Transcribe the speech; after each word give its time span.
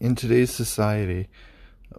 in 0.00 0.14
today's 0.14 0.50
society, 0.50 1.28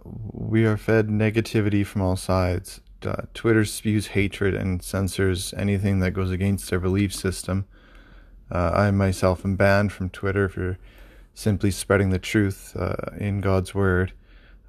we 0.04 0.64
are 0.64 0.76
fed 0.76 1.08
negativity 1.08 1.84
from 1.84 2.02
all 2.02 2.16
sides. 2.16 2.80
Uh, 3.04 3.22
Twitter 3.34 3.64
spews 3.64 4.08
hatred 4.08 4.54
and 4.54 4.82
censors 4.82 5.54
anything 5.56 6.00
that 6.00 6.12
goes 6.12 6.30
against 6.30 6.68
their 6.70 6.80
belief 6.80 7.14
system. 7.14 7.66
Uh, 8.50 8.70
I 8.74 8.90
myself 8.90 9.44
am 9.44 9.56
banned 9.56 9.92
from 9.92 10.10
Twitter 10.10 10.48
for 10.48 10.78
simply 11.34 11.70
spreading 11.70 12.10
the 12.10 12.18
truth 12.18 12.76
uh, 12.76 12.96
in 13.16 13.40
God's 13.40 13.74
word. 13.74 14.12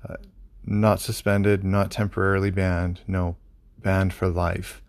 Uh, 0.07 0.15
not 0.63 0.99
suspended, 0.99 1.63
not 1.63 1.91
temporarily 1.91 2.51
banned, 2.51 3.01
no, 3.07 3.35
banned 3.79 4.13
for 4.13 4.29
life. 4.29 4.81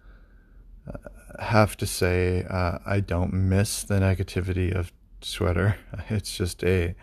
Uh, 0.86 0.98
have 1.40 1.76
to 1.78 1.86
say, 1.86 2.44
uh, 2.48 2.78
I 2.84 3.00
don't 3.00 3.32
miss 3.32 3.82
the 3.82 3.94
negativity 3.94 4.74
of 4.74 4.92
Twitter. 5.20 5.76
It's 6.10 6.36
just 6.36 6.62
a 6.64 6.94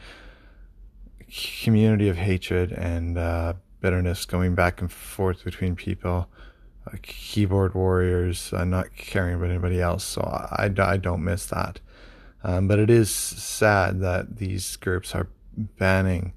community 1.29 2.09
of 2.09 2.17
hatred 2.17 2.71
and 2.71 3.17
uh, 3.17 3.53
bitterness 3.81 4.25
going 4.25 4.55
back 4.55 4.81
and 4.81 4.91
forth 4.91 5.43
between 5.43 5.75
people, 5.75 6.27
uh, 6.87 6.97
keyboard 7.01 7.73
warriors, 7.73 8.51
uh, 8.53 8.65
not 8.65 8.95
caring 8.95 9.35
about 9.35 9.49
anybody 9.49 9.81
else. 9.81 10.03
So 10.03 10.21
I, 10.21 10.71
I 10.77 10.97
don't 10.97 11.23
miss 11.23 11.45
that. 11.47 11.79
Um, 12.43 12.67
but 12.67 12.79
it 12.79 12.89
is 12.89 13.09
sad 13.09 13.99
that 14.01 14.37
these 14.37 14.75
groups 14.77 15.13
are 15.13 15.29
banning 15.57 16.33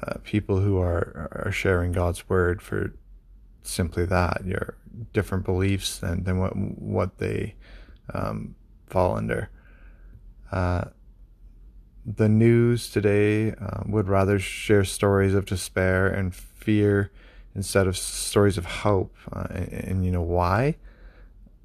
uh, 0.00 0.14
people 0.22 0.60
who 0.60 0.78
are, 0.78 1.28
are 1.44 1.52
sharing 1.52 1.92
God's 1.92 2.28
word 2.28 2.62
for 2.62 2.94
simply 3.62 4.06
that 4.06 4.42
your 4.44 4.76
different 5.12 5.44
beliefs 5.44 5.98
than, 5.98 6.24
than 6.24 6.38
what 6.38 6.56
what 6.56 7.18
they 7.18 7.54
um, 8.14 8.54
fall 8.86 9.16
under. 9.16 9.50
The 12.16 12.28
news 12.28 12.88
today 12.88 13.52
uh, 13.52 13.82
would 13.84 14.08
rather 14.08 14.38
share 14.38 14.82
stories 14.84 15.34
of 15.34 15.44
despair 15.44 16.06
and 16.06 16.34
fear 16.34 17.10
instead 17.54 17.86
of 17.86 17.98
stories 17.98 18.56
of 18.56 18.64
hope. 18.64 19.14
Uh, 19.30 19.46
and, 19.50 19.72
and, 19.72 20.04
you 20.06 20.10
know 20.10 20.22
why? 20.22 20.76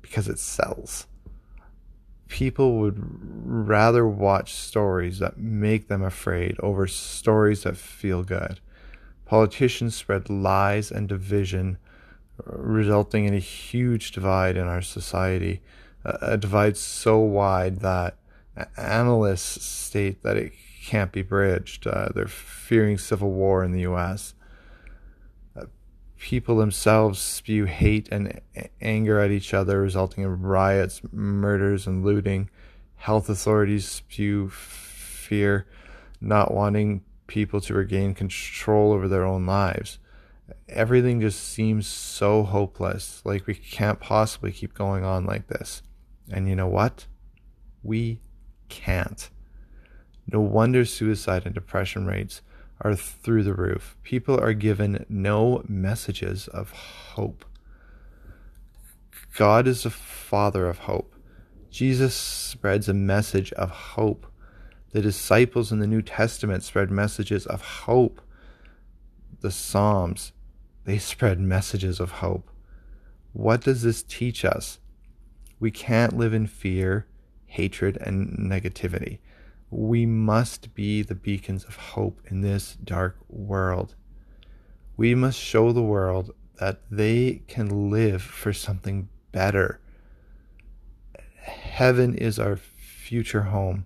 Because 0.02 0.27
it 0.27 0.39
sells. 0.39 1.08
People 2.27 2.80
would 2.80 2.97
rather 3.00 4.05
watch 4.05 4.53
stories 4.53 5.19
that 5.19 5.38
make 5.38 5.88
them 5.88 6.03
afraid 6.03 6.57
over 6.59 6.88
stories 6.88 7.63
that 7.63 7.78
feel 7.78 8.23
good. 8.23 8.59
Politicians 9.25 9.95
spread 9.95 10.30
lies 10.30 10.91
and 10.91 11.07
division, 11.07 11.78
resulting 12.45 13.23
in 13.23 13.33
a 13.33 13.39
huge 13.39 14.11
divide 14.11 14.57
in 14.57 14.67
our 14.67 14.81
society, 14.81 15.61
a 16.03 16.38
divide 16.38 16.75
so 16.75 17.19
wide 17.19 17.80
that 17.80 18.17
analysts 18.77 19.65
state 19.65 20.23
that 20.23 20.37
it 20.37 20.53
can't 20.83 21.11
be 21.11 21.21
bridged. 21.21 21.87
Uh, 21.87 22.09
they're 22.13 22.27
fearing 22.27 22.97
civil 22.97 23.31
war 23.31 23.63
in 23.63 23.71
the 23.71 23.81
U.S. 23.81 24.35
Uh, 25.55 25.65
people 26.17 26.57
themselves 26.57 27.19
spew 27.19 27.65
hate 27.65 28.09
and 28.11 28.41
anger 28.81 29.19
at 29.19 29.31
each 29.31 29.53
other, 29.53 29.81
resulting 29.81 30.23
in 30.23 30.41
riots, 30.41 31.01
murders, 31.11 31.87
and 31.87 32.03
looting. 32.03 32.49
Health 32.95 33.29
authorities 33.29 33.87
spew 33.87 34.49
fear, 34.49 35.65
not 36.21 36.53
wanting 36.53 37.03
people 37.27 37.61
to 37.61 37.73
regain 37.73 38.13
control 38.13 38.91
over 38.91 39.07
their 39.07 39.25
own 39.25 39.45
lives. 39.45 39.99
Everything 40.67 41.21
just 41.21 41.41
seems 41.41 41.88
so 41.88 42.43
hopeless, 42.43 43.21
like 43.23 43.47
we 43.47 43.55
can't 43.55 43.99
possibly 43.99 44.51
keep 44.51 44.73
going 44.73 45.03
on 45.03 45.25
like 45.25 45.47
this. 45.47 45.81
And 46.29 46.47
you 46.47 46.55
know 46.55 46.67
what? 46.67 47.07
We 47.81 48.19
can't. 48.69 49.30
No 50.31 50.39
wonder 50.39 50.86
suicide 50.86 51.45
and 51.45 51.53
depression 51.53 52.06
rates 52.06 52.42
are 52.81 52.95
through 52.95 53.44
the 53.44 53.53
roof. 53.53 53.97
People 54.03 54.39
are 54.39 54.53
given 54.53 55.06
no 55.09 55.64
messages 55.67 56.47
of 56.47 56.72
hope. 56.72 57.45
God 59.35 59.68
is 59.68 59.84
the 59.84 59.90
Father 59.90 60.68
of 60.68 60.79
hope. 60.79 61.16
Jesus 61.69 62.13
spreads 62.13 62.88
a 62.88 62.94
message 62.94 63.52
of 63.53 63.72
hope. 63.72 64.28
The 64.91 65.02
disciples 65.02 65.72
in 65.72 65.79
the 65.79 65.88
New 65.88 66.03
Testament 66.03 66.63
spread 66.63 66.91
messages 66.91 67.47
of 67.47 67.62
hope. 67.62 68.22
The 69.41 69.50
Psalms, 69.50 70.34
they 70.85 71.00
spread 71.00 71.40
messages 71.40 72.00
of 72.00 72.12
hope. 72.12 72.50
What 73.34 73.62
does 73.62 73.81
this 73.81 74.03
teach 74.03 74.46
us? 74.46 74.79
We 75.59 75.72
can't 75.72 76.16
live 76.16 76.34
in 76.34 76.46
fear 76.46 77.07
hatred, 77.53 77.97
and 78.02 78.36
negativity. 78.36 79.19
We 79.69 80.08
must 80.08 80.74
be 80.74 81.03
the 81.03 81.14
beacons 81.14 81.64
of 81.66 81.75
hope 81.75 82.19
in 82.25 82.41
this 82.41 82.75
dark 82.84 83.18
world. 83.30 83.94
We 84.97 85.14
must 85.14 85.40
show 85.40 85.72
the 85.72 85.84
world 85.84 86.31
that 86.59 86.81
they 86.90 87.44
can 87.47 87.91
live 87.91 88.24
for 88.24 88.53
something 88.53 89.08
better. 89.31 89.80
Heaven 91.41 92.16
is 92.16 92.40
our 92.40 92.56
future 92.56 93.44
home. 93.44 93.85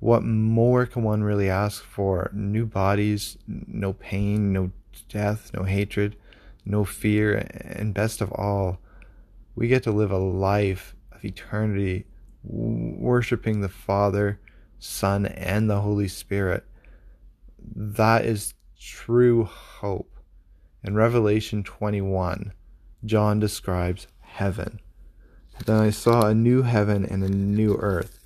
What 0.00 0.24
more 0.24 0.84
can 0.86 1.04
one 1.04 1.22
really 1.22 1.48
ask 1.48 1.84
for? 1.84 2.30
New 2.34 2.66
bodies, 2.66 3.38
no 3.46 3.92
pain, 3.92 4.52
no 4.52 4.72
death, 5.08 5.52
no 5.54 5.62
hatred, 5.62 6.16
no 6.64 6.84
fear, 6.84 7.46
and 7.60 7.94
best 7.94 8.20
of 8.20 8.32
all, 8.32 8.80
we 9.54 9.68
get 9.68 9.84
to 9.84 9.92
live 9.92 10.10
a 10.10 10.18
life 10.18 10.96
of 11.12 11.24
eternity 11.24 12.06
worshiping 12.42 13.60
the 13.60 13.68
Father, 13.68 14.40
Son, 14.78 15.26
and 15.26 15.68
the 15.68 15.80
Holy 15.80 16.08
Spirit. 16.08 16.64
That 17.58 18.24
is 18.24 18.54
true 18.80 19.44
hope. 19.44 20.16
In 20.82 20.94
Revelation 20.94 21.62
21, 21.62 22.52
John 23.04 23.38
describes 23.38 24.06
heaven. 24.20 24.80
Then 25.66 25.76
I 25.76 25.90
saw 25.90 26.26
a 26.26 26.34
new 26.34 26.62
heaven 26.62 27.04
and 27.04 27.22
a 27.22 27.28
new 27.28 27.76
earth, 27.76 28.18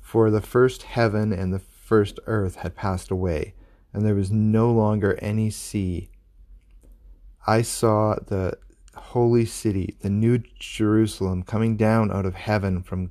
for 0.00 0.30
the 0.30 0.40
first 0.40 0.84
heaven 0.84 1.32
and 1.32 1.52
the 1.52 1.58
first 1.58 2.20
earth 2.26 2.56
had 2.56 2.76
passed 2.76 3.10
away, 3.10 3.54
and 3.92 4.04
there 4.04 4.14
was 4.14 4.30
no 4.30 4.70
longer 4.70 5.18
any 5.20 5.50
sea. 5.50 6.10
I 7.46 7.62
saw 7.62 8.14
the 8.14 8.56
holy 8.94 9.44
city, 9.44 9.96
the 10.00 10.10
new 10.10 10.38
Jerusalem, 10.58 11.42
coming 11.42 11.76
down 11.76 12.12
out 12.12 12.26
of 12.26 12.34
heaven 12.34 12.82
from 12.82 13.10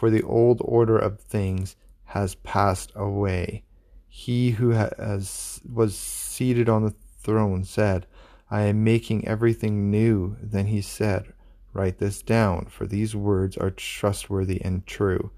for 0.00 0.08
the 0.08 0.22
old 0.22 0.62
order 0.64 0.96
of 0.96 1.20
things 1.20 1.76
has 2.04 2.34
passed 2.36 2.90
away. 2.96 3.62
He 4.08 4.52
who 4.52 4.70
has, 4.70 5.60
was 5.70 5.94
seated 5.94 6.70
on 6.70 6.84
the 6.84 6.94
throne 7.18 7.64
said, 7.64 8.06
I 8.50 8.62
am 8.62 8.82
making 8.82 9.28
everything 9.28 9.90
new. 9.90 10.38
Then 10.40 10.68
he 10.68 10.80
said, 10.80 11.34
Write 11.74 11.98
this 11.98 12.22
down, 12.22 12.64
for 12.70 12.86
these 12.86 13.14
words 13.14 13.58
are 13.58 13.70
trustworthy 13.70 14.58
and 14.62 14.86
true. 14.86 15.32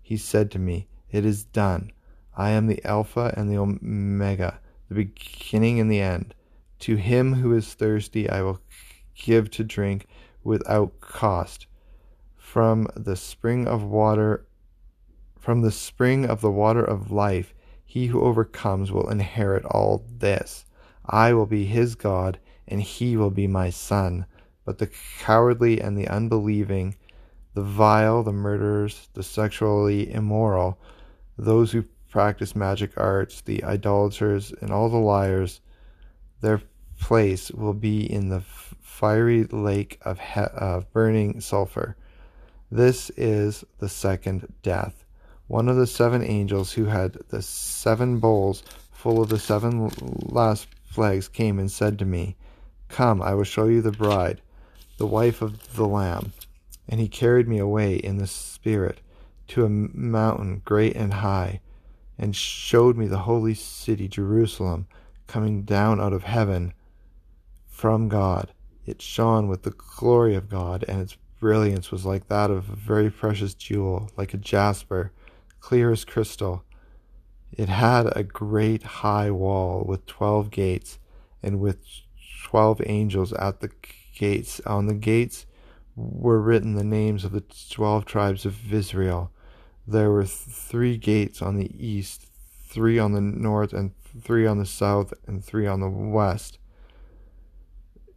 He 0.00 0.16
said 0.16 0.52
to 0.52 0.60
me, 0.60 0.86
It 1.10 1.24
is 1.24 1.42
done. 1.42 1.90
I 2.36 2.50
am 2.50 2.68
the 2.68 2.84
Alpha 2.84 3.34
and 3.36 3.50
the 3.50 3.58
Omega, 3.58 4.60
the 4.88 4.94
beginning 4.94 5.80
and 5.80 5.90
the 5.90 6.00
end. 6.00 6.32
To 6.78 6.94
him 6.94 7.34
who 7.34 7.52
is 7.56 7.74
thirsty, 7.74 8.30
I 8.30 8.42
will 8.42 8.60
give 9.16 9.50
to 9.50 9.64
drink 9.64 10.06
without 10.44 11.00
cost 11.00 11.66
from 12.46 12.86
the 12.94 13.16
spring 13.16 13.66
of 13.66 13.82
water 13.82 14.46
from 15.36 15.62
the 15.62 15.70
spring 15.72 16.24
of 16.24 16.40
the 16.40 16.50
water 16.50 16.82
of 16.82 17.10
life 17.10 17.52
he 17.84 18.06
who 18.06 18.20
overcomes 18.20 18.92
will 18.92 19.10
inherit 19.10 19.64
all 19.64 20.04
this. 20.08 20.64
I 21.04 21.32
will 21.32 21.46
be 21.46 21.66
his 21.66 21.96
god 21.96 22.38
and 22.68 22.80
he 22.80 23.16
will 23.16 23.32
be 23.32 23.48
my 23.48 23.70
son. 23.70 24.26
But 24.64 24.78
the 24.78 24.88
cowardly 25.18 25.80
and 25.80 25.98
the 25.98 26.06
unbelieving 26.06 26.94
the 27.54 27.64
vile 27.64 28.22
the 28.22 28.32
murderers 28.32 29.08
the 29.14 29.24
sexually 29.24 30.12
immoral 30.12 30.78
those 31.36 31.72
who 31.72 31.84
practice 32.08 32.54
magic 32.54 32.92
arts 32.96 33.40
the 33.40 33.64
idolaters 33.64 34.52
and 34.60 34.70
all 34.70 34.88
the 34.88 34.96
liars 34.96 35.60
their 36.42 36.62
place 37.00 37.50
will 37.50 37.74
be 37.74 38.10
in 38.10 38.28
the 38.28 38.40
fiery 38.40 39.42
lake 39.44 39.98
of, 40.02 40.20
he- 40.20 40.40
of 40.40 40.90
burning 40.92 41.40
sulfur 41.40 41.96
this 42.70 43.10
is 43.16 43.64
the 43.78 43.88
second 43.88 44.52
death. 44.62 45.04
One 45.46 45.68
of 45.68 45.76
the 45.76 45.86
seven 45.86 46.24
angels 46.24 46.72
who 46.72 46.86
had 46.86 47.12
the 47.28 47.42
seven 47.42 48.18
bowls 48.18 48.62
full 48.90 49.22
of 49.22 49.28
the 49.28 49.38
seven 49.38 49.90
last 50.00 50.66
plagues 50.90 51.28
came 51.28 51.58
and 51.58 51.70
said 51.70 51.98
to 51.98 52.04
me, 52.04 52.36
Come, 52.88 53.22
I 53.22 53.34
will 53.34 53.44
show 53.44 53.66
you 53.66 53.82
the 53.82 53.92
bride, 53.92 54.40
the 54.96 55.06
wife 55.06 55.42
of 55.42 55.76
the 55.76 55.86
Lamb. 55.86 56.32
And 56.88 57.00
he 57.00 57.08
carried 57.08 57.46
me 57.46 57.58
away 57.58 57.96
in 57.96 58.16
the 58.16 58.26
Spirit 58.26 59.00
to 59.48 59.64
a 59.64 59.68
mountain 59.68 60.62
great 60.64 60.96
and 60.96 61.14
high, 61.14 61.60
and 62.18 62.34
showed 62.34 62.96
me 62.96 63.06
the 63.06 63.18
holy 63.18 63.54
city 63.54 64.08
Jerusalem 64.08 64.86
coming 65.26 65.62
down 65.62 66.00
out 66.00 66.12
of 66.12 66.24
heaven 66.24 66.72
from 67.68 68.08
God. 68.08 68.52
It 68.86 69.02
shone 69.02 69.48
with 69.48 69.62
the 69.62 69.74
glory 69.98 70.34
of 70.34 70.48
God, 70.48 70.84
and 70.88 71.00
its 71.00 71.16
brilliance 71.38 71.90
was 71.90 72.04
like 72.04 72.28
that 72.28 72.50
of 72.50 72.68
a 72.68 72.76
very 72.76 73.10
precious 73.10 73.54
jewel, 73.54 74.10
like 74.16 74.34
a 74.34 74.38
jasper, 74.38 75.12
clear 75.60 75.92
as 75.92 76.04
crystal. 76.04 76.64
It 77.52 77.68
had 77.68 78.16
a 78.16 78.22
great 78.22 78.82
high 78.82 79.30
wall 79.30 79.84
with 79.86 80.06
twelve 80.06 80.50
gates, 80.50 80.98
and 81.42 81.60
with 81.60 81.78
twelve 82.44 82.80
angels 82.86 83.32
at 83.32 83.60
the 83.60 83.70
gates. 84.14 84.60
On 84.66 84.86
the 84.86 84.94
gates 84.94 85.46
were 85.94 86.40
written 86.40 86.74
the 86.74 86.84
names 86.84 87.24
of 87.24 87.32
the 87.32 87.44
twelve 87.70 88.04
tribes 88.04 88.44
of 88.44 88.72
Israel. 88.72 89.30
There 89.86 90.10
were 90.10 90.24
three 90.24 90.96
gates 90.96 91.40
on 91.40 91.56
the 91.56 91.70
east, 91.78 92.26
three 92.66 92.98
on 92.98 93.12
the 93.12 93.20
north, 93.20 93.72
and 93.72 93.92
three 94.22 94.46
on 94.46 94.58
the 94.58 94.66
south, 94.66 95.14
and 95.26 95.44
three 95.44 95.66
on 95.66 95.80
the 95.80 95.88
west. 95.88 96.58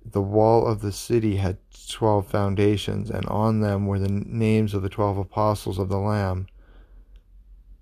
The 0.06 0.22
wall 0.22 0.66
of 0.66 0.82
the 0.82 0.92
city 0.92 1.36
had 1.38 1.58
twelve 1.90 2.28
foundations, 2.28 3.10
and 3.10 3.26
on 3.28 3.60
them 3.60 3.86
were 3.86 4.00
the 4.00 4.10
names 4.10 4.74
of 4.74 4.82
the 4.82 4.90
twelve 4.90 5.18
apostles 5.18 5.78
of 5.78 5.90
the 5.90 6.00
Lamb. 6.00 6.48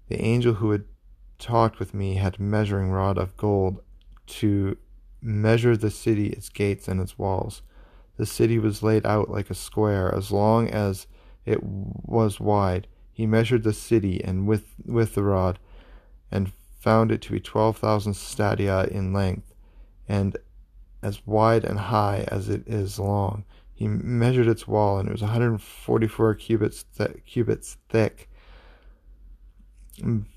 The 0.10 0.22
angel 0.22 0.56
who 0.56 0.72
had 0.72 0.86
talked 1.40 1.80
with 1.80 1.94
me 1.94 2.16
had 2.16 2.40
a 2.40 2.42
measuring 2.42 2.90
rod 2.92 3.18
of 3.18 3.38
gold 3.38 3.82
to 4.28 4.78
measure 5.22 5.78
the 5.78 5.92
city, 5.92 6.28
its 6.28 6.50
gates, 6.50 6.88
and 6.88 7.00
its 7.00 7.18
walls. 7.18 7.62
The 8.18 8.26
city 8.26 8.58
was 8.60 8.84
laid 8.84 9.06
out 9.06 9.30
like 9.30 9.50
a 9.50 9.56
square, 9.56 10.14
as 10.14 10.32
long 10.32 10.70
as 10.70 11.08
it 11.46 11.62
was 11.64 12.40
wide. 12.40 12.88
He 13.14 13.26
measured 13.26 13.64
the 13.64 13.74
city 13.74 14.24
and 14.24 14.48
with, 14.48 14.66
with 14.86 15.16
the 15.16 15.24
rod, 15.24 15.60
and 16.32 16.52
found 16.80 17.12
it 17.12 17.22
to 17.24 17.32
be 17.32 17.40
twelve 17.40 17.78
thousand 17.78 18.16
stadia 18.16 18.86
in 18.86 19.14
length, 19.14 19.54
and 20.08 20.38
as 21.02 21.26
wide 21.26 21.64
and 21.64 21.80
high 21.80 22.26
as 22.30 22.50
it 22.50 22.68
is 22.68 23.00
long. 23.00 23.44
He 23.74 23.88
measured 23.88 24.48
its 24.48 24.68
wall, 24.68 24.98
and 24.98 25.08
it 25.08 25.12
was 25.12 25.22
144 25.22 26.36
cubits, 26.36 26.84
th- 26.98 27.24
cubits 27.26 27.78
thick 27.90 28.30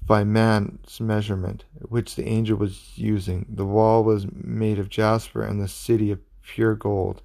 by 0.06 0.24
man's 0.24 1.00
measurement, 1.00 1.64
which 1.88 2.14
the 2.14 2.26
angel 2.26 2.56
was 2.56 2.96
using. 2.96 3.46
The 3.48 3.64
wall 3.64 4.04
was 4.04 4.26
made 4.30 4.78
of 4.78 4.88
jasper, 4.88 5.42
and 5.42 5.60
the 5.60 5.68
city 5.68 6.10
of 6.10 6.20
pure 6.42 6.74
gold, 6.74 7.22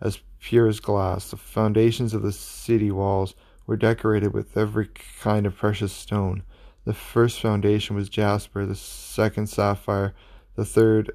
as 0.00 0.20
pure 0.40 0.68
as 0.68 0.80
glass. 0.80 1.30
The 1.30 1.36
foundations 1.36 2.14
of 2.14 2.22
the 2.22 2.32
city 2.32 2.90
walls 2.90 3.34
were 3.66 3.76
decorated 3.76 4.32
with 4.32 4.56
every 4.56 4.88
kind 5.20 5.46
of 5.46 5.56
precious 5.56 5.92
stone. 5.92 6.42
The 6.84 6.94
first 6.94 7.40
foundation 7.40 7.96
was 7.96 8.08
jasper, 8.08 8.64
the 8.64 8.76
second 8.76 9.48
sapphire, 9.48 10.14
the 10.54 10.64
third 10.64 11.12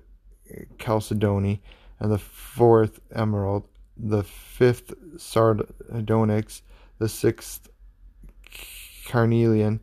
chalcedony, 0.80 1.62
and 2.00 2.12
the 2.12 2.18
fourth 2.18 3.00
emerald, 3.13 3.68
the 3.98 4.24
fifth 4.24 4.94
sardonyx, 5.18 6.62
the 6.98 7.09
sixth 7.09 7.69
carnelian, 9.07 9.80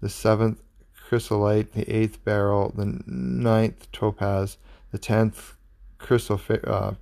the 0.00 0.08
seventh 0.08 0.62
chrysolite, 0.94 1.72
the 1.72 1.88
eighth 1.90 2.24
beryl, 2.24 2.72
the 2.76 3.02
ninth 3.06 3.90
topaz, 3.92 4.56
the 4.92 4.98
tenth 4.98 5.56
chrysoprase, 5.98 6.66
uh, 6.66 6.94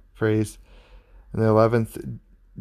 and 1.32 1.42
the 1.42 1.46
eleventh 1.46 1.98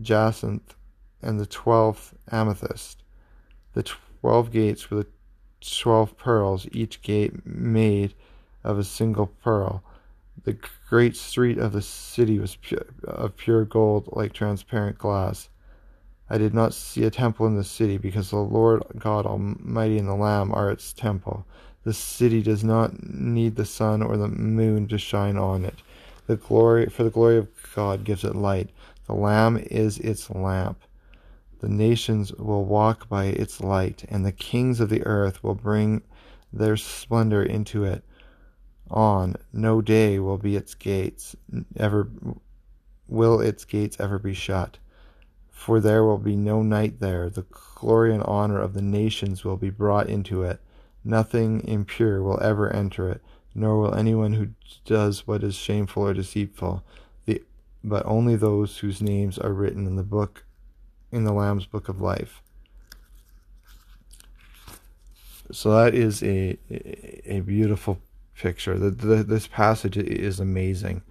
jacinth, 0.02 0.76
and 1.22 1.40
the 1.40 1.46
twelfth 1.46 2.14
amethyst. 2.32 3.04
The 3.74 3.84
twelve 3.84 4.52
gates 4.52 4.92
were 4.92 4.98
the 5.04 5.08
twelve 5.62 6.18
pearls, 6.18 6.68
each 6.72 7.02
gate 7.02 7.46
made 7.46 8.14
of 8.64 8.78
a 8.78 8.84
single 8.84 9.28
pearl. 9.28 9.84
The 10.48 10.58
great 10.88 11.18
street 11.18 11.58
of 11.58 11.74
the 11.74 11.82
city 11.82 12.40
was 12.40 12.56
pure, 12.56 12.86
of 13.04 13.36
pure 13.36 13.66
gold, 13.66 14.08
like 14.14 14.32
transparent 14.32 14.98
glass. 14.98 15.50
I 16.30 16.38
did 16.38 16.54
not 16.54 16.74
see 16.74 17.04
a 17.04 17.12
temple 17.12 17.48
in 17.48 17.58
the 17.58 17.66
city, 17.66 17.98
because 17.98 18.30
the 18.30 18.38
Lord 18.38 18.82
God 18.98 19.26
Almighty 19.26 19.98
and 19.98 20.08
the 20.08 20.16
Lamb 20.16 20.54
are 20.54 20.72
its 20.72 20.94
temple. 20.94 21.46
The 21.84 21.92
city 21.92 22.42
does 22.42 22.64
not 22.64 23.04
need 23.14 23.58
the 23.58 23.66
sun 23.66 24.02
or 24.02 24.16
the 24.16 24.30
moon 24.30 24.88
to 24.88 24.98
shine 24.98 25.36
on 25.36 25.66
it. 25.66 25.76
The 26.28 26.38
glory, 26.38 26.86
for 26.86 27.04
the 27.04 27.10
glory 27.10 27.40
of 27.40 27.50
God 27.76 28.06
gives 28.06 28.24
it 28.24 28.34
light. 28.34 28.70
The 29.06 29.16
Lamb 29.16 29.58
is 29.70 29.98
its 29.98 30.30
lamp. 30.30 30.80
The 31.60 31.68
nations 31.68 32.32
will 32.32 32.64
walk 32.64 33.10
by 33.10 33.26
its 33.26 33.60
light, 33.60 34.06
and 34.08 34.26
the 34.26 34.32
kings 34.32 34.80
of 34.80 34.88
the 34.88 35.06
earth 35.06 35.44
will 35.44 35.56
bring 35.56 36.04
their 36.54 36.78
splendor 36.78 37.44
into 37.44 37.84
it. 37.84 38.06
On 38.90 39.36
no 39.52 39.82
day 39.82 40.18
will 40.20 40.38
be 40.38 40.56
its 40.56 40.74
gates 40.74 41.36
ever 41.76 42.10
will 43.08 43.42
its 43.42 43.66
gates 43.66 43.98
ever 44.00 44.20
be 44.20 44.34
shut. 44.34 44.78
For 45.52 45.80
there 45.80 46.04
will 46.04 46.20
be 46.20 46.36
no 46.36 46.62
night 46.62 47.00
there. 47.00 47.30
The 47.30 47.46
glory 47.76 48.14
and 48.14 48.24
honor 48.24 48.60
of 48.62 48.74
the 48.74 48.82
nations 48.82 49.44
will 49.44 49.58
be 49.58 49.70
brought 49.70 50.08
into 50.08 50.44
it. 50.44 50.62
Nothing 51.04 51.68
impure 51.68 52.22
will 52.22 52.40
ever 52.42 52.72
enter 52.72 53.10
it, 53.10 53.22
nor 53.56 53.80
will 53.80 53.96
anyone 53.96 54.34
who 54.34 54.50
does 54.86 55.26
what 55.26 55.44
is 55.44 55.56
shameful 55.56 56.04
or 56.04 56.14
deceitful, 56.14 56.84
the, 57.26 57.42
but 57.84 58.06
only 58.06 58.36
those 58.36 58.78
whose 58.78 59.02
names 59.02 59.38
are 59.38 59.54
written 59.54 59.88
in 59.88 59.96
the 59.96 60.04
book 60.04 60.44
in 61.12 61.24
the 61.24 61.34
Lamb's 61.34 61.66
Book 61.66 61.90
of 61.90 62.02
Life. 62.02 62.42
So 65.52 65.72
that 65.72 65.96
is 65.96 66.22
a 66.22 66.58
a 67.26 67.40
beautiful 67.40 68.00
picture. 68.38 68.78
The, 68.78 68.92
the, 68.92 69.24
this 69.24 69.48
passage 69.48 69.98
is 69.98 70.40
amazing. 70.40 71.04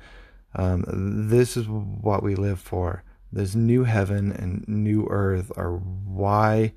Um, 0.55 0.85
this 1.29 1.57
is 1.57 1.69
what 1.69 2.23
we 2.23 2.35
live 2.35 2.61
for. 2.61 3.03
This 3.33 3.55
new 3.55 3.85
heaven 3.85 4.33
and 4.33 4.67
new 4.67 5.07
earth 5.11 5.53
are 5.57 5.73
why 5.73 6.73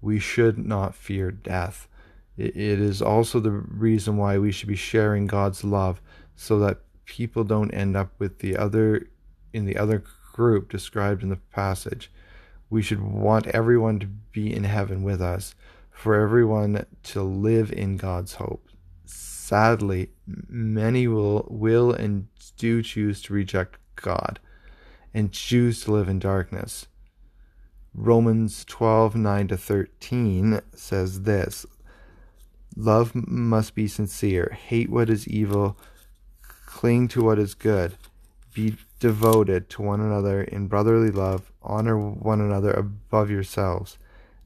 we 0.00 0.18
should 0.18 0.58
not 0.58 0.94
fear 0.94 1.30
death. 1.30 1.88
It, 2.36 2.56
it 2.56 2.80
is 2.80 3.02
also 3.02 3.40
the 3.40 3.50
reason 3.50 4.16
why 4.16 4.38
we 4.38 4.52
should 4.52 4.68
be 4.68 4.76
sharing 4.76 5.26
God's 5.26 5.64
love, 5.64 6.00
so 6.36 6.58
that 6.60 6.78
people 7.04 7.44
don't 7.44 7.72
end 7.72 7.96
up 7.96 8.12
with 8.18 8.38
the 8.38 8.56
other 8.56 9.08
in 9.52 9.66
the 9.66 9.76
other 9.76 10.04
group 10.32 10.70
described 10.70 11.22
in 11.22 11.30
the 11.30 11.36
passage 11.36 12.10
we 12.70 12.82
should 12.82 13.00
want 13.00 13.46
everyone 13.48 13.98
to 13.98 14.06
be 14.06 14.54
in 14.54 14.64
heaven 14.64 15.02
with 15.02 15.20
us, 15.20 15.54
for 15.90 16.14
everyone 16.14 16.84
to 17.02 17.22
live 17.22 17.72
in 17.72 17.96
God's 17.96 18.34
hope. 18.34 18.67
Sadly, 19.48 20.10
many 20.26 21.08
will, 21.08 21.46
will 21.48 21.90
and 21.90 22.28
do 22.58 22.82
choose 22.82 23.22
to 23.22 23.32
reject 23.32 23.78
God 23.96 24.40
and 25.14 25.32
choose 25.32 25.84
to 25.84 25.92
live 25.92 26.06
in 26.06 26.18
darkness. 26.18 26.86
Romans 27.94 28.66
12 28.66 29.16
9 29.16 29.48
to 29.48 29.56
13 29.56 30.60
says 30.74 31.22
this 31.22 31.64
Love 32.76 33.14
must 33.14 33.74
be 33.74 33.88
sincere, 33.88 34.54
hate 34.66 34.90
what 34.90 35.08
is 35.08 35.26
evil, 35.26 35.78
cling 36.66 37.08
to 37.08 37.22
what 37.24 37.38
is 37.38 37.54
good, 37.54 37.96
be 38.52 38.76
devoted 39.00 39.70
to 39.70 39.80
one 39.80 40.02
another 40.02 40.42
in 40.42 40.66
brotherly 40.66 41.10
love, 41.10 41.50
honor 41.62 41.98
one 41.98 42.42
another 42.42 42.72
above 42.72 43.30
yourselves. 43.30 43.96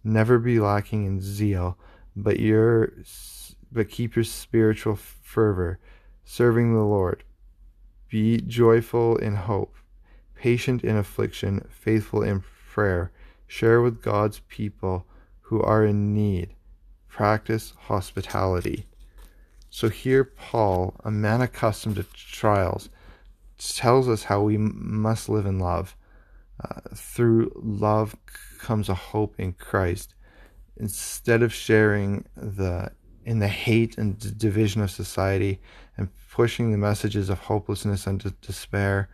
Never 0.05 0.39
be 0.39 0.61
lacking 0.61 1.05
in 1.07 1.21
zeal, 1.21 1.77
but 2.15 2.39
your 2.39 2.93
but 3.73 3.89
keep 3.89 4.17
your 4.17 4.25
spiritual 4.25 4.97
fervor, 4.97 5.79
serving 6.25 6.75
the 6.75 6.81
Lord. 6.81 7.25
Be 8.09 8.41
joyful 8.41 9.17
in 9.17 9.35
hope, 9.35 9.75
patient 10.35 10.85
in 10.85 10.97
affliction, 10.97 11.67
faithful 11.71 12.23
in 12.23 12.45
prayer. 12.71 13.11
Share 13.47 13.81
with 13.81 14.03
God's 14.03 14.41
people 14.49 15.07
who 15.41 15.63
are 15.63 15.85
in 15.85 16.15
need. 16.15 16.55
Practice 17.09 17.75
hospitality. 17.79 18.87
So 19.71 19.89
here 19.89 20.25
Paul, 20.25 20.95
a 21.05 21.11
man 21.11 21.41
accustomed 21.41 21.97
to 21.97 22.05
trials, 22.15 22.91
tells 23.59 24.09
us 24.09 24.25
how 24.25 24.43
we 24.43 24.59
must 24.59 25.29
live 25.29 25.47
in 25.47 25.59
love. 25.59 25.97
Uh, 26.63 26.81
through 26.95 27.51
love 27.55 28.17
comes 28.59 28.89
a 28.89 28.95
hope 28.95 29.35
in 29.39 29.53
Christ. 29.53 30.15
Instead 30.77 31.43
of 31.43 31.53
sharing 31.53 32.25
the 32.37 32.91
in 33.25 33.39
the 33.39 33.49
hate 33.49 33.99
and 33.99 34.19
d- 34.19 34.31
division 34.37 34.83
of 34.83 34.91
society 34.91 35.61
and 35.97 36.09
pushing 36.31 36.71
the 36.71 36.79
messages 36.79 37.29
of 37.29 37.39
hopelessness 37.39 38.07
and 38.07 38.21
d- 38.21 38.31
despair, 38.41 39.09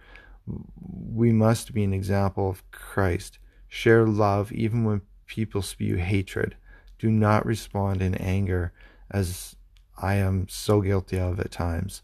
we 1.14 1.32
must 1.32 1.74
be 1.74 1.84
an 1.84 1.92
example 1.92 2.48
of 2.48 2.68
Christ. 2.70 3.38
Share 3.68 4.06
love 4.06 4.50
even 4.52 4.84
when 4.84 5.02
people 5.26 5.62
spew 5.62 5.96
hatred. 5.96 6.56
Do 6.98 7.10
not 7.10 7.46
respond 7.46 8.02
in 8.02 8.14
anger 8.14 8.72
as 9.10 9.56
I 10.00 10.14
am 10.14 10.48
so 10.48 10.80
guilty 10.80 11.18
of 11.18 11.38
at 11.40 11.50
times. 11.50 12.02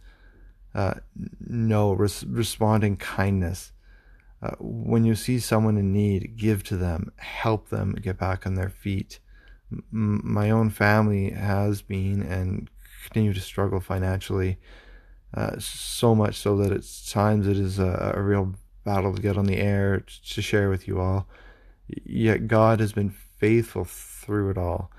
Uh, 0.74 0.94
no, 1.40 1.92
res- 1.92 2.24
responding 2.24 2.96
kindness. 2.96 3.72
Uh, 4.42 4.56
when 4.58 5.04
you 5.04 5.14
see 5.14 5.38
someone 5.38 5.78
in 5.78 5.92
need, 5.92 6.36
give 6.36 6.62
to 6.64 6.76
them, 6.76 7.12
help 7.16 7.70
them 7.70 7.92
get 7.92 8.18
back 8.18 8.46
on 8.46 8.54
their 8.54 8.68
feet. 8.68 9.20
My 9.90 10.50
own 10.50 10.70
family 10.70 11.30
has 11.30 11.82
been 11.82 12.22
and 12.22 12.70
continue 13.04 13.34
to 13.34 13.40
struggle 13.40 13.80
financially, 13.80 14.58
uh, 15.34 15.58
so 15.58 16.14
much 16.14 16.36
so 16.36 16.56
that 16.58 16.72
at 16.72 16.84
times 17.10 17.46
it 17.46 17.58
is 17.58 17.78
a, 17.78 18.12
a 18.14 18.22
real 18.22 18.54
battle 18.84 19.14
to 19.14 19.22
get 19.22 19.36
on 19.36 19.46
the 19.46 19.56
air 19.56 20.04
to 20.26 20.42
share 20.42 20.68
with 20.68 20.86
you 20.86 21.00
all. 21.00 21.26
Yet 21.88 22.46
God 22.46 22.80
has 22.80 22.92
been 22.92 23.14
faithful 23.38 23.84
through 23.84 24.50
it 24.50 24.58
all. 24.58 24.90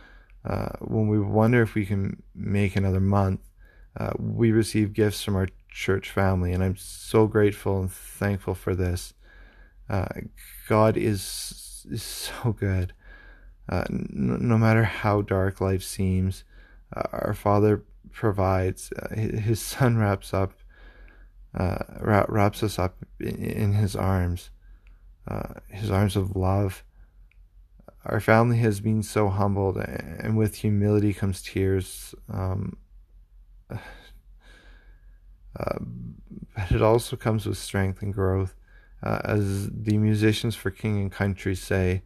Uh, 0.44 0.70
when 0.80 1.08
we 1.08 1.20
wonder 1.20 1.62
if 1.62 1.74
we 1.74 1.86
can 1.86 2.22
make 2.36 2.76
another 2.76 3.00
month, 3.00 3.40
uh, 3.98 4.12
we 4.20 4.52
receive 4.52 4.94
gifts 4.94 5.24
from 5.24 5.36
our 5.36 5.48
church 5.70 6.12
family, 6.12 6.54
and 6.54 6.64
I'm 6.64 6.76
so 6.76 7.28
grateful 7.28 7.80
and 7.80 7.92
thankful 7.92 8.54
for 8.54 8.76
this. 8.76 9.14
Uh, 9.90 10.08
God 10.68 10.98
is, 10.98 11.86
is 11.90 12.04
so 12.04 12.52
good. 12.54 12.94
Uh, 13.68 13.86
no, 13.90 14.58
matter 14.58 14.84
how 14.84 15.22
dark 15.22 15.60
life 15.60 15.84
seems, 15.84 16.44
uh, 16.96 17.04
our 17.12 17.34
Father 17.34 17.84
provides. 18.12 18.92
Uh, 18.94 19.16
his 19.16 19.60
Son 19.74 19.98
wraps 19.98 20.34
up, 20.34 20.54
wraps 22.00 22.62
us 22.64 22.78
up 22.78 22.98
in, 23.20 23.36
in 23.36 23.74
His 23.74 23.96
arms, 23.96 24.50
His 25.70 25.90
arms 25.90 26.16
of 26.16 26.36
love 26.36 26.84
our 28.06 28.20
family 28.20 28.58
has 28.58 28.80
been 28.80 29.02
so 29.02 29.30
humbled, 29.30 29.78
and 29.78 30.38
with 30.38 30.58
humility 30.58 31.14
comes 31.14 31.42
tears. 31.42 32.14
Um, 32.32 32.78
uh, 33.72 33.80
but 36.56 36.72
it 36.72 36.82
also 36.82 37.16
comes 37.16 37.46
with 37.46 37.58
strength 37.58 38.02
and 38.02 38.14
growth. 38.14 38.56
Uh, 39.04 39.22
as 39.24 39.70
the 39.72 39.98
musicians 39.98 40.56
for 40.56 40.72
King 40.72 41.02
and 41.02 41.12
Country 41.12 41.56
say, 41.56 42.04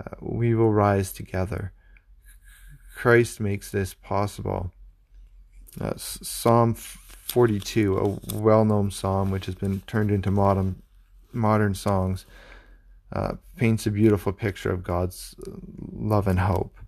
uh, 0.00 0.14
we 0.20 0.54
will 0.54 0.72
rise 0.72 1.12
together. 1.12 1.72
Christ 2.96 3.40
makes 3.40 3.70
this 3.70 3.94
possible. 3.94 4.72
Uh, 5.80 5.94
psalm 5.96 6.74
42, 6.74 7.98
a 7.98 8.36
well 8.36 8.64
known 8.64 8.90
psalm 8.90 9.30
which 9.30 9.46
has 9.46 9.54
been 9.54 9.80
turned 9.82 10.10
into 10.10 10.30
modern, 10.30 10.82
modern 11.32 11.74
songs, 11.74 12.26
uh, 13.12 13.34
paints 13.56 13.86
a 13.86 13.90
beautiful 13.90 14.32
picture 14.32 14.70
of 14.70 14.84
God's 14.84 15.34
love 15.92 16.28
and 16.28 16.40
hope. 16.40 16.78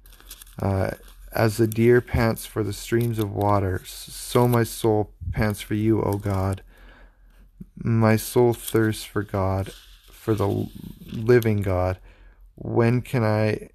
Uh, 0.60 0.92
as 1.32 1.58
the 1.58 1.66
deer 1.66 2.00
pants 2.00 2.46
for 2.46 2.62
the 2.62 2.72
streams 2.72 3.18
of 3.18 3.30
water, 3.30 3.82
so 3.84 4.48
my 4.48 4.62
soul 4.62 5.12
pants 5.32 5.60
for 5.60 5.74
you, 5.74 6.00
O 6.02 6.14
God. 6.14 6.62
My 7.76 8.16
soul 8.16 8.54
thirsts 8.54 9.04
for 9.04 9.22
God, 9.22 9.70
for 10.10 10.34
the 10.34 10.68
living 11.12 11.60
God. 11.60 11.98
When 12.56 13.02
can 13.02 13.22
I 13.22 13.68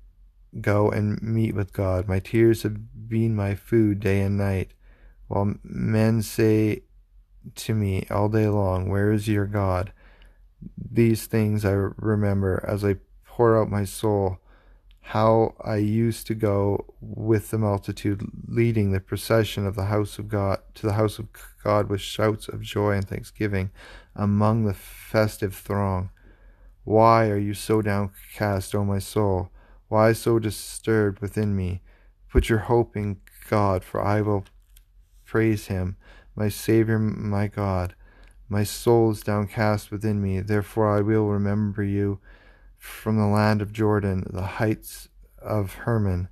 go 0.59 0.89
and 0.89 1.21
meet 1.21 1.55
with 1.55 1.71
God? 1.71 2.07
My 2.07 2.19
tears 2.19 2.63
have 2.63 3.07
been 3.07 3.35
my 3.35 3.55
food 3.55 3.99
day 3.99 4.21
and 4.21 4.37
night, 4.37 4.73
while 5.27 5.53
men 5.63 6.21
say 6.21 6.83
to 7.55 7.73
me 7.73 8.05
all 8.09 8.27
day 8.27 8.47
long, 8.47 8.89
Where 8.89 9.11
is 9.11 9.27
your 9.27 9.45
God? 9.45 9.93
These 10.77 11.27
things 11.27 11.63
I 11.63 11.71
remember 11.71 12.63
as 12.67 12.83
I 12.83 12.97
pour 13.25 13.61
out 13.61 13.69
my 13.69 13.85
soul, 13.85 14.39
how 15.01 15.55
I 15.63 15.77
used 15.77 16.27
to 16.27 16.35
go 16.35 16.93
with 17.01 17.49
the 17.49 17.57
multitude, 17.57 18.23
leading 18.47 18.91
the 18.91 18.99
procession 18.99 19.65
of 19.65 19.75
the 19.75 19.85
house 19.85 20.19
of 20.19 20.27
God 20.27 20.59
to 20.75 20.87
the 20.87 20.93
house 20.93 21.17
of 21.17 21.27
God 21.63 21.89
with 21.89 22.01
shouts 22.01 22.47
of 22.47 22.61
joy 22.61 22.91
and 22.93 23.07
thanksgiving 23.07 23.71
among 24.15 24.65
the 24.65 24.73
festive 24.73 25.55
throng. 25.55 26.09
Why 26.83 27.29
are 27.29 27.37
you 27.37 27.53
so 27.53 27.81
downcast, 27.81 28.73
O 28.73 28.83
my 28.83 28.99
soul? 28.99 29.51
Why 29.87 30.13
so 30.13 30.39
disturbed 30.39 31.19
within 31.19 31.55
me? 31.55 31.81
Put 32.29 32.49
your 32.49 32.59
hope 32.59 32.95
in 32.95 33.17
God, 33.49 33.83
for 33.83 34.01
I 34.01 34.21
will 34.21 34.45
praise 35.25 35.67
him, 35.67 35.97
my 36.35 36.49
Saviour, 36.49 36.97
my 36.97 37.47
God. 37.47 37.93
My 38.49 38.63
soul 38.63 39.11
is 39.11 39.21
downcast 39.21 39.91
within 39.91 40.21
me, 40.21 40.39
therefore 40.39 40.89
I 40.89 41.01
will 41.01 41.27
remember 41.27 41.83
you 41.83 42.19
from 42.77 43.17
the 43.17 43.27
land 43.27 43.61
of 43.61 43.71
Jordan, 43.71 44.25
the 44.29 44.41
heights 44.41 45.07
of 45.39 45.73
Hermon, 45.73 46.29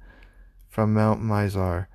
from 0.67 0.93
Mount 0.93 1.21
Mizar. 1.21 1.87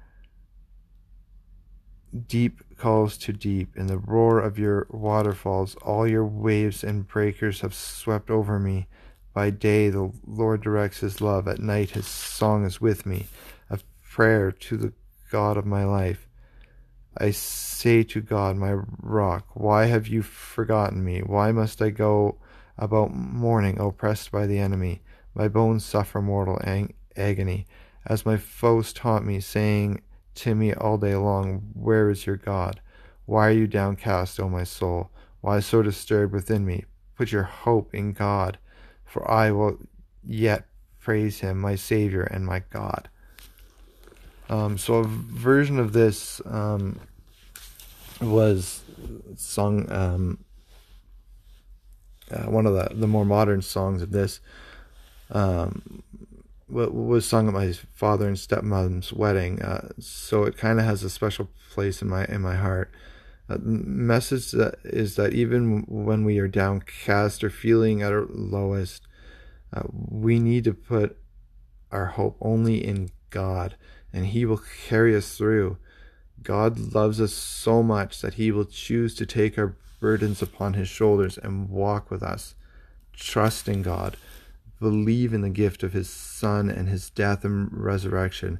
Deep 2.29 2.63
calls 2.77 3.19
to 3.19 3.33
deep, 3.33 3.77
in 3.77 3.89
the 3.89 3.99
roar 3.99 4.39
of 4.39 4.57
your 4.59 4.87
waterfalls, 4.91 5.75
all 5.83 6.07
your 6.07 6.25
waves 6.25 6.85
and 6.85 7.09
breakers 7.09 7.61
have 7.61 7.75
swept 7.75 8.31
over 8.31 8.61
me. 8.61 8.87
By 9.33 9.51
day 9.51 9.91
the 9.91 10.13
Lord 10.25 10.63
directs 10.63 11.01
his 11.01 11.21
love, 11.21 11.49
at 11.49 11.59
night 11.59 11.91
his 11.91 12.07
song 12.07 12.65
is 12.65 12.81
with 12.81 13.05
me, 13.05 13.27
a 13.69 13.81
prayer 14.09 14.53
to 14.53 14.77
the 14.77 14.93
God 15.33 15.57
of 15.57 15.67
my 15.67 15.85
life. 15.85 16.29
I 17.19 17.33
say 17.33 18.05
to 18.05 18.21
God, 18.21 18.57
my 18.57 18.75
rock, 19.01 19.49
why 19.55 19.87
have 19.87 20.07
you 20.07 20.23
forgotten 20.23 21.05
me? 21.05 21.21
Why 21.21 21.51
must 21.51 21.83
I 21.83 21.91
go 21.91 22.37
about 22.79 23.13
mourning, 23.13 23.81
oppressed 23.81 24.31
by 24.31 24.47
the 24.47 24.59
enemy? 24.59 25.03
My 25.35 25.49
bones 25.49 25.85
suffer 25.85 26.23
mortal 26.23 26.61
ang- 26.63 26.95
agony, 27.17 27.67
as 28.07 28.25
my 28.25 28.37
foes 28.37 28.93
taunt 28.93 29.27
me, 29.27 29.41
saying 29.41 30.01
to 30.37 30.55
me 30.55 30.73
all 30.75 30.99
day 30.99 31.15
long, 31.15 31.71
Where 31.75 32.11
is 32.11 32.27
your 32.27 32.37
God? 32.37 32.81
Why 33.27 33.49
are 33.49 33.53
you 33.53 33.67
downcast, 33.67 34.39
O 34.41 34.49
my 34.49 34.65
soul? 34.65 35.11
Why 35.41 35.61
so 35.61 35.83
disturbed 35.83 36.33
within 36.33 36.65
me? 36.65 36.85
Put 37.17 37.33
your 37.33 37.43
hope 37.45 37.95
in 37.95 38.13
God, 38.13 38.59
for 39.05 39.29
I 39.31 39.51
will 39.51 39.79
yet 40.27 40.67
praise 41.01 41.41
him, 41.41 41.61
my 41.61 41.75
Savior 41.75 42.23
and 42.23 42.45
my 42.45 42.63
God. 42.71 43.09
Um, 44.49 44.77
so 44.77 44.97
a 44.97 45.05
version 45.05 45.79
of 45.79 45.93
this 45.93 46.41
um, 46.45 47.01
was 48.21 48.83
sung. 49.37 49.91
Um, 49.91 50.45
uh, 52.31 52.51
one 52.51 52.67
of 52.67 52.75
the 52.75 52.95
the 52.95 53.07
more 53.07 53.25
modern 53.25 53.63
songs 53.63 54.03
of 54.03 54.11
this 54.11 54.41
um, 55.31 56.03
was 56.75 57.27
sung 57.27 57.47
at 57.47 57.55
my 57.55 57.73
father 57.73 58.27
and 58.27 58.37
stepmom's 58.37 59.13
wedding. 59.13 59.63
Uh, 59.63 59.89
so 59.99 60.45
it 60.45 60.57
kind 60.57 60.81
of 60.81 60.85
has 60.85 61.03
a 61.03 61.11
special 61.11 61.49
place 61.71 62.03
in 62.03 62.09
my 62.09 62.25
in 62.27 62.41
my 62.41 62.57
heart. 62.57 62.91
Uh, 63.49 63.59
message 63.61 64.53
that 64.53 64.77
is 64.85 65.17
that 65.17 65.35
even 65.35 65.85
when 65.87 66.25
we 66.25 66.39
are 66.39 66.49
downcast 66.49 67.45
or 67.45 67.51
feeling 67.51 68.03
at 68.03 68.13
our 68.13 68.27
lowest, 68.29 69.07
uh, 69.73 69.83
we 69.93 70.39
need 70.39 70.65
to 70.65 70.73
put 70.73 71.19
our 71.93 72.07
hope 72.07 72.37
only 72.41 72.85
in 72.85 73.11
God 73.31 73.77
and 74.13 74.27
He 74.27 74.45
will 74.45 74.63
carry 74.89 75.15
us 75.15 75.37
through. 75.37 75.77
God 76.43 76.95
loves 76.95 77.21
us 77.21 77.33
so 77.33 77.83
much 77.83 78.21
that 78.21 78.35
He 78.35 78.51
will 78.51 78.65
choose 78.65 79.15
to 79.17 79.27
take 79.27 79.59
our 79.59 79.77
burdens 80.01 80.41
upon 80.41 80.75
His 80.75 80.89
shoulders 80.89 81.39
and 81.39 81.69
walk 81.69 82.11
with 82.11 82.23
us. 82.23 82.55
Trust 83.13 83.69
in 83.69 83.83
God. 83.83 84.17
Believe 84.81 85.33
in 85.33 85.41
the 85.41 85.51
gift 85.51 85.83
of 85.83 85.93
His 85.93 86.11
Son 86.11 86.69
and 86.69 86.89
His 86.89 87.11
death 87.11 87.45
and 87.45 87.69
resurrection. 87.73 88.59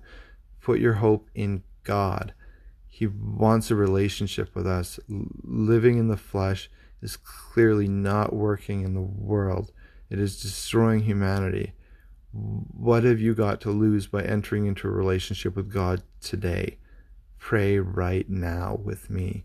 Put 0.61 0.81
your 0.81 0.95
hope 0.95 1.29
in 1.35 1.63
God. 1.83 2.33
He 2.89 3.07
wants 3.07 3.71
a 3.71 3.75
relationship 3.75 4.55
with 4.55 4.67
us. 4.67 5.01
Living 5.09 5.99
in 5.99 6.09
the 6.09 6.17
flesh 6.17 6.71
is 7.03 7.17
clearly 7.17 7.89
not 7.89 8.33
working 8.33 8.83
in 8.83 8.95
the 8.95 9.01
world, 9.01 9.73
it 10.09 10.19
is 10.19 10.41
destroying 10.41 11.01
humanity. 11.01 11.73
What 12.33 13.05
have 13.05 13.21
you 13.21 13.35
got 13.35 13.61
to 13.63 13.71
lose 13.71 14.07
by 14.07 14.23
entering 14.23 14.67
into 14.67 14.89
a 14.89 14.93
relationship 14.93 15.55
with 15.55 15.73
God 15.73 16.03
today? 16.21 16.79
Pray 17.39 17.79
right 17.79 18.29
now 18.29 18.79
with 18.83 19.11
me. 19.11 19.45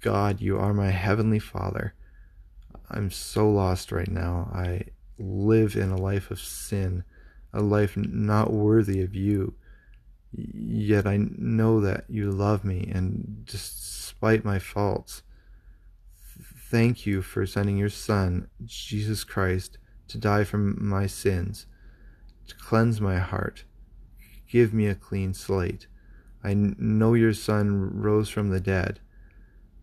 God, 0.00 0.40
you 0.40 0.58
are 0.58 0.74
my 0.74 0.90
heavenly 0.90 1.38
Father. 1.38 1.94
I'm 2.90 3.10
so 3.10 3.48
lost 3.48 3.92
right 3.92 4.10
now. 4.10 4.50
I 4.52 4.86
live 5.20 5.76
in 5.76 5.90
a 5.90 5.96
life 5.96 6.30
of 6.30 6.40
sin, 6.40 7.04
a 7.52 7.60
life 7.60 7.96
not 7.96 8.52
worthy 8.52 9.02
of 9.02 9.14
you. 9.14 9.54
Yet 10.32 11.06
I 11.06 11.18
know 11.18 11.80
that 11.80 12.04
you 12.08 12.30
love 12.30 12.64
me, 12.64 12.90
and 12.92 13.44
despite 13.44 14.44
my 14.44 14.58
faults, 14.58 15.22
thank 16.70 17.04
you 17.04 17.20
for 17.20 17.46
sending 17.46 17.76
your 17.76 17.88
Son, 17.88 18.48
Jesus 18.64 19.24
Christ, 19.24 19.78
to 20.08 20.18
die 20.18 20.44
for 20.44 20.58
my 20.58 21.06
sins 21.06 21.66
to 22.50 22.56
cleanse 22.56 23.00
my 23.00 23.18
heart. 23.18 23.64
Give 24.50 24.74
me 24.74 24.86
a 24.86 24.94
clean 24.94 25.34
slate. 25.34 25.86
I 26.42 26.54
know 26.54 27.14
your 27.14 27.32
son 27.32 28.00
rose 28.00 28.28
from 28.28 28.50
the 28.50 28.60
dead 28.60 29.00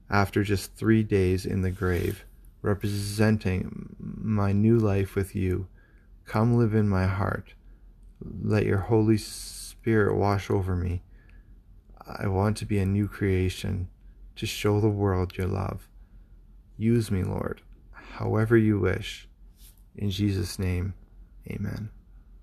after 0.10 0.44
just 0.44 0.74
three 0.76 1.04
days 1.04 1.46
in 1.46 1.62
the 1.62 1.72
grave, 1.72 2.26
representing 2.62 3.96
my 4.00 4.52
new 4.52 4.78
life 4.78 5.16
with 5.16 5.36
you. 5.36 5.68
Come 6.26 6.58
live 6.58 6.74
in 6.74 6.90
my 6.90 7.06
heart. 7.06 7.54
Let 8.22 8.66
your 8.66 8.80
Holy 8.80 9.18
Spirit 9.18 10.16
wash 10.16 10.50
over 10.50 10.76
me. 10.76 11.04
I 12.06 12.28
want 12.28 12.58
to 12.58 12.66
be 12.66 12.80
a 12.80 12.86
new 12.86 13.08
creation 13.08 13.90
to 14.36 14.46
show 14.46 14.80
the 14.80 14.90
world 14.90 15.38
your 15.38 15.48
love. 15.48 15.88
Use 16.78 17.12
me, 17.12 17.24
Lord, 17.24 17.62
however 17.92 18.56
you 18.56 18.80
wish. 18.80 19.28
In 19.96 20.10
Jesus' 20.10 20.60
name, 20.60 20.94
amen. 21.50 21.90